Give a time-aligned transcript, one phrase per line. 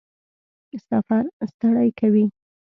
[0.87, 2.25] سفر ستړی کوي؟